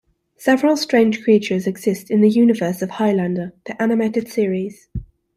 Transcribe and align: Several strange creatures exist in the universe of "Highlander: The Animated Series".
Several 0.37 0.77
strange 0.77 1.23
creatures 1.23 1.67
exist 1.67 2.09
in 2.09 2.21
the 2.21 2.29
universe 2.31 2.81
of 2.81 2.89
"Highlander: 2.89 3.53
The 3.65 3.79
Animated 3.79 4.29
Series". 4.29 4.89